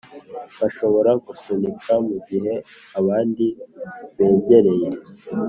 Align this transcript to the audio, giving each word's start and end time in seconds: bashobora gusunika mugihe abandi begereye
bashobora 0.59 1.11
gusunika 1.25 1.91
mugihe 2.07 2.53
abandi 2.99 3.45
begereye 4.15 4.87